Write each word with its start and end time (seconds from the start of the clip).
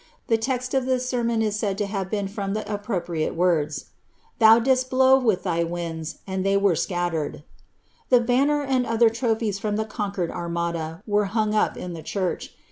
The 0.29 0.37
text 0.39 0.73
of 0.73 0.87
this 0.87 1.07
sermon 1.07 1.43
is 1.43 1.55
said 1.55 1.77
to 1.77 1.85
have 1.85 2.09
been 2.09 2.27
from 2.27 2.55
the 2.55 2.65
appropriate 2.67 3.35
words, 3.35 3.79
^ 3.83 3.85
Thou 4.39 4.57
didst 4.57 4.89
blow 4.89 5.19
with 5.19 5.43
thy 5.43 5.63
winds, 5.63 6.17
and 6.25 6.43
they 6.43 6.57
were 6.57 6.75
scattered." 6.75 7.43
The 8.09 8.19
banners 8.21 8.65
and 8.67 8.87
other 8.87 9.09
trophies 9.11 9.59
from 9.59 9.75
the 9.75 9.85
conquered 9.85 10.31
Armada 10.31 11.03
were 11.05 11.25
hung 11.25 11.53
up 11.53 11.77
in 11.77 11.93
the 11.93 12.01
church. 12.01 12.51